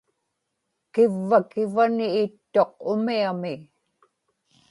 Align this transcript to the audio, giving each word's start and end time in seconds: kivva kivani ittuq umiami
kivva 0.93 1.37
kivani 1.51 2.07
ittuq 2.23 2.71
umiami 2.91 3.53